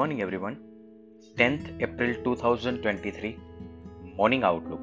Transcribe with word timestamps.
morning, 0.00 0.20
everyone. 0.20 0.54
10th 1.38 1.66
April 1.86 2.12
2023 2.24 3.32
morning 4.18 4.44
outlook 4.44 4.80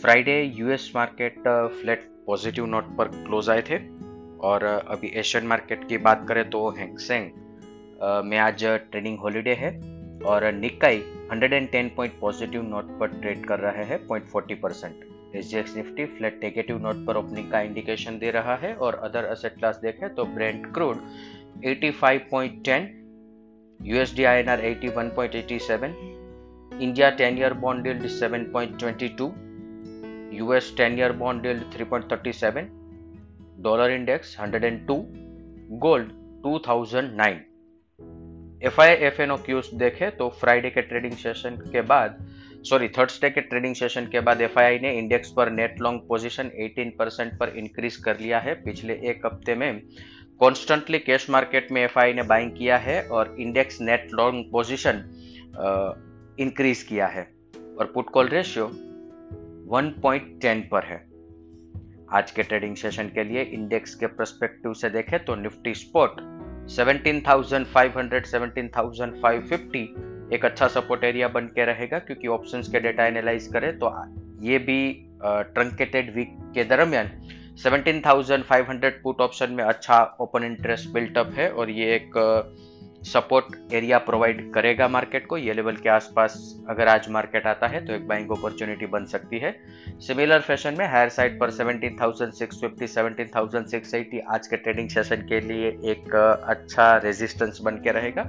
Friday 0.00 0.42
US 0.42 0.92
market 0.94 1.38
flat 1.80 2.04
positive 2.26 2.66
note 2.66 2.84
पर 2.96 3.08
close 3.08 3.50
आए 3.50 3.62
थे। 3.62 3.76
और 4.38 4.60
uh, 4.62 4.90
अभी 4.90 5.08
एशियन 5.08 5.46
मार्केट 5.46 5.88
की 5.88 5.98
बात 5.98 6.24
करें 6.28 6.50
तो 6.50 6.70
हैंगसेंग 6.70 7.30
uh, 7.30 8.24
में 8.24 8.38
आज 8.38 8.64
ट्रेडिंग 8.64 9.18
हॉलीडे 9.18 9.54
है। 9.54 9.76
और 10.22 10.52
निकाई 10.52 11.02
110 11.32 11.90
पॉइंट 11.96 12.12
पॉजिटिव 12.20 12.62
नोट 12.62 12.98
पर 13.00 13.06
ट्रेड 13.06 13.46
कर 13.46 13.60
रहा 13.60 13.84
है 13.84 14.06
point 14.06 14.26
forty 14.26 14.54
percent 14.54 15.36
S 15.36 15.74
Nifty 15.76 16.04
flat 16.04 16.40
negative 16.42 16.78
note 16.78 17.06
पर 17.06 17.16
ओपनिंग 17.16 17.50
का 17.50 17.60
इंडिकेशन 17.60 18.18
दे 18.18 18.30
रहा 18.30 18.56
है। 18.56 18.74
और 18.74 18.94
अदर 18.94 19.24
असेट 19.24 19.54
क्लास 19.54 19.76
देखें 19.76 20.14
तो 20.14 20.24
Brent 20.24 20.72
crude 20.74 20.96
85.10 21.66 23.01
USD 23.84 24.18
INR 24.18 24.58
81.87 24.80 25.94
India 26.80 27.16
10 27.16 27.36
year 27.36 27.54
bond 27.54 27.84
yield 27.84 28.02
7.22 28.02 29.32
US 30.42 30.70
10 30.70 30.98
year 30.98 31.12
bond 31.12 31.44
yield 31.44 31.64
3.37 31.76 32.68
dollar 33.62 33.90
index 33.90 34.38
102 34.38 35.06
gold 35.80 36.12
2009 36.44 37.40
F 38.62 38.80
I 38.80 38.88
F 38.88 39.16
cues 39.22 39.70
देखे 39.74 40.10
तो 40.10 40.28
फ्राइडे 40.28 40.70
के 40.70 40.82
ट्रेडिंग 40.82 41.12
सेशन 41.12 41.50
के 41.50 41.80
बाद 41.80 42.28
सॉरी 42.64 42.88
थर्सडे 42.88 43.30
के 43.30 43.40
ट्रेडिंग 43.40 43.74
सेशन 43.74 44.06
के 44.06 44.20
बाद 44.20 44.38
FII 44.38 44.80
ने 44.82 44.98
इंडेक्स 44.98 45.30
पर 45.30 45.50
नेट 45.50 45.80
लॉन्ग 45.80 46.00
पोजीशन 46.08 46.50
18 46.60 46.90
परसेंट 46.98 47.38
पर 47.38 47.48
इंक्रीज 47.48 47.96
कर 47.96 48.18
लिया 48.18 48.38
है 48.38 48.54
पिछले 48.54 48.94
एक 48.94 49.26
हफ़्ते 49.26 49.54
में। 49.54 49.82
कॉन्स्टेंटली 50.40 50.98
कैश 50.98 51.28
मार्केट 51.30 51.70
में 51.72 51.82
एफआई 51.82 52.12
ने 52.12 52.22
बाइंग 52.22 52.50
किया 52.50 52.76
है 52.76 53.02
और 53.08 53.36
index 53.40 53.80
net 53.80 54.08
long 54.12 54.44
position 54.52 55.02
increase 56.40 56.82
किया 56.82 57.06
है। 57.06 57.22
और 57.78 57.90
पुट 57.94 58.10
कॉल 58.10 58.28
रेशियो 58.28 58.66
1.10 59.72 60.62
पर 60.70 60.84
है। 60.84 60.96
आज 62.12 62.30
के 62.30 62.42
ट्रेडिंग 62.42 62.76
सेशन 62.76 63.08
के 63.08 63.24
लिए 63.24 63.42
इंडेक्स 63.42 63.94
के 63.94 64.06
परस्पेक्टिव 64.06 64.72
से 64.72 64.90
देखें 64.90 65.24
तो 65.24 65.34
निफ्टी 65.34 65.74
स्पॉट 65.74 66.16
17,500 66.70 68.26
17,550 68.26 69.86
एक 70.34 70.44
अच्छा 70.44 70.68
सपोर्ट 70.68 71.04
एरिया 71.04 71.28
बन 71.28 71.46
के 71.46 71.64
रहेगा 71.64 71.98
क्योंकि 71.98 72.28
ऑप्शंस 72.28 72.68
के 72.68 72.80
डेटा 72.80 73.06
एनालाइज 73.06 73.46
करें 73.46 73.78
तो 73.78 73.92
ये 74.40 74.58
भी 74.58 74.78
ट्रंकेटेड 75.24 76.14
वीक 76.14 76.36
के 76.54 76.64
दरमियान 76.64 77.10
17,500 77.56 78.90
पुट 79.02 79.20
ऑप्शन 79.20 79.52
में 79.52 79.64
अच्छा 79.64 80.02
ओपन 80.20 80.44
इंटरेस्ट 80.44 80.88
बिल्टअप 80.88 81.32
है 81.34 81.50
और 81.50 81.70
ये 81.70 81.94
एक 81.94 82.12
सपोर्ट 83.04 83.72
एरिया 83.74 83.98
प्रोवाइड 83.98 84.52
करेगा 84.54 84.86
मार्केट 84.88 85.26
को। 85.26 85.36
ये 85.36 85.52
लेवल 85.52 85.76
के 85.76 85.88
आसपास 85.88 86.34
अगर 86.70 86.88
आज 86.88 87.08
मार्केट 87.10 87.46
आता 87.46 87.66
है 87.66 87.84
तो 87.86 87.92
एक 87.92 88.06
बाइंग 88.08 88.30
अपॉर्चुनिटी 88.30 88.86
बन 88.86 89.04
सकती 89.04 89.38
है। 89.38 89.54
सिमिलर 90.00 90.40
फ़ैशन 90.40 90.74
में 90.78 90.86
हायर 90.86 91.08
साइड 91.08 91.38
पर 91.40 91.50
17,650 91.50 92.86
17,680 92.88 94.20
आज 94.28 94.46
के 94.46 94.56
ट्रेडिंग 94.56 94.88
सेशन 94.88 95.26
के 95.28 95.40
लिए 95.40 95.68
एक 95.92 96.14
अच्छा 96.48 96.96
रेजिस्टेंस 96.96 97.60
बन 97.62 97.76
के 97.76 97.92
रहेगा। 97.92 98.28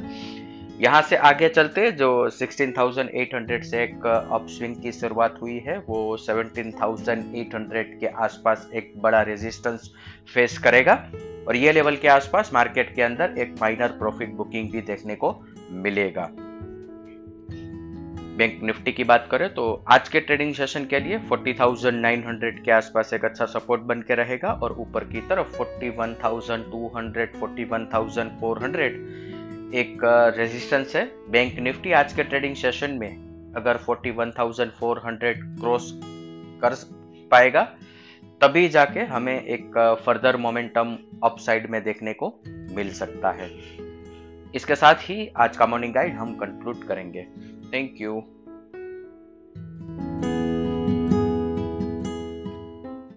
यहाँ 0.80 1.02
से 1.02 1.16
आगे 1.16 1.50
चलते 1.50 1.92
जो 1.92 2.30
16,800 2.30 3.64
से 3.64 3.84
एक 3.84 4.06
अपस्विंग 4.32 4.76
की 4.76 4.92
शुरुआत 4.92 5.40
हुई 5.42 5.60
है 5.60 5.78
वो 5.78 6.18
17,800 6.18 8.00
के 8.00 8.08
आसपास 8.08 8.70
एक 8.74 8.94
बड़ा 8.98 9.22
रेजिस्टेंस 9.22 9.92
फेस 10.34 10.58
करेगा। 10.58 11.12
और 11.48 11.56
ये 11.56 11.72
लेवल 11.72 11.96
के 11.96 12.08
आसपास 12.08 12.52
मार्केट 12.54 12.96
के 12.96 13.02
अंदर 13.02 13.36
एक 13.38 13.56
माइनर 13.62 13.88
प्रॉफिट 13.88 14.30
बुकिंग 14.30 14.72
भी 14.72 14.82
देखने 14.82 15.16
को 15.16 15.46
मिलेगा। 15.72 16.30
बैंक 18.38 18.64
निफ्टी 18.64 18.92
की 18.92 19.04
बात 19.04 19.28
करें 19.32 19.54
तो 19.54 19.86
आज 19.88 20.10
के 20.10 20.20
ट्रेडिंग 20.20 20.54
सेशन 20.54 20.86
के 20.86 21.00
लिए 21.00 21.20
40,900 21.20 22.60
के 22.66 22.72
आसपास 22.72 23.14
एक 23.14 23.26
अच्छा 23.26 23.46
सपोर्ट 23.46 23.82
बन 23.82 24.02
के 24.02 24.16
रहेगा 24.16 24.52
और 24.64 24.72
ऊपर 24.80 25.04
की 25.04 25.22
तरफ़ 25.22 25.58
41,200 25.58 26.90
41,400 27.44 29.23
एक 29.74 30.02
रेजिस्टेंस 30.38 30.96
है। 30.96 31.06
बैंक 31.30 31.60
निफ्टी 31.60 31.92
आज 31.92 32.14
के 32.14 32.24
ट्रेडिंग 32.24 32.56
सेशन 32.56 32.92
में 32.92 33.54
अगर 33.56 33.78
41,400 33.78 35.40
क्रॉस 35.60 35.90
कर 36.64 36.76
पाएगा 37.32 37.64
तभी 38.42 38.68
जाके 38.70 39.00
हमें 39.00 39.34
एक 39.34 39.78
फर्दर 40.06 40.38
मोमेंटम 40.38 40.98
अपसाइड 41.24 41.70
में 41.70 41.84
देखने 41.84 42.14
को 42.14 42.34
मिल 42.48 42.94
सकता 42.94 43.32
है। 43.32 43.50
इसके 44.56 44.76
साथ 44.76 44.96
ही 44.96 45.28
आज 45.38 45.58
का 45.58 45.66
मॉर्निंग 45.66 45.94
गाइड 45.94 46.14
हम 46.14 46.36
कंक्लूड 46.36 46.84
करेंगे। 46.84 47.24
Thank 47.74 48.02
you 48.02 48.24